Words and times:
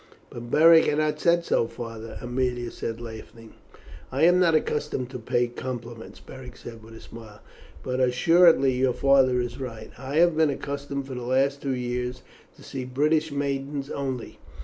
"But 0.31 0.49
Beric 0.49 0.85
has 0.85 0.97
not 0.97 1.19
said 1.19 1.45
so, 1.45 1.67
father," 1.67 2.17
Aemilia 2.23 2.71
said 2.71 2.99
laughing. 2.99 3.53
"I 4.11 4.23
am 4.23 4.39
not 4.39 4.55
accustomed 4.55 5.11
to 5.11 5.19
pay 5.19 5.45
compliments," 5.45 6.19
Beric 6.19 6.57
said 6.57 6.81
with 6.81 6.95
a 6.95 7.01
smile, 7.01 7.39
"but 7.83 7.99
assuredly 7.99 8.71
your 8.73 8.93
father 8.93 9.39
is 9.39 9.59
right. 9.59 9.91
I 9.99 10.15
have 10.15 10.35
been 10.35 10.49
accustomed 10.49 11.05
for 11.05 11.13
the 11.13 11.21
last 11.21 11.61
two 11.61 11.75
years 11.75 12.23
to 12.55 12.63
see 12.63 12.83
British 12.83 13.31
maidens 13.31 13.91
only. 13.91 14.39